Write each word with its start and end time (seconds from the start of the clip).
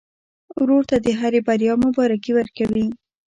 ورور 0.59 0.83
ته 0.89 0.97
د 1.05 1.07
هرې 1.19 1.39
بریا 1.47 1.73
مبارکي 1.85 2.31
ورکوې. 2.35 2.85